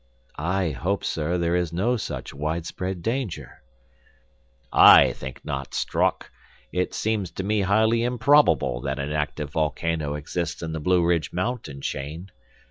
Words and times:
"I 0.39 0.71
hope, 0.71 1.03
sir, 1.05 1.37
there 1.37 1.55
is 1.55 1.71
no 1.71 1.95
such 1.95 2.33
widespread 2.33 3.03
danger." 3.03 3.61
"I 4.73 5.13
think 5.13 5.45
not, 5.45 5.75
Strock; 5.75 6.31
it 6.71 6.95
seems 6.95 7.29
to 7.33 7.43
me 7.43 7.61
highly 7.61 8.01
improbable 8.03 8.81
that 8.81 8.97
an 8.97 9.11
active 9.11 9.51
volcano 9.51 10.15
exists 10.15 10.63
in 10.63 10.71
the 10.71 10.81
Blueridge 10.81 11.31
mountain 11.33 11.81
chain. 11.81 12.31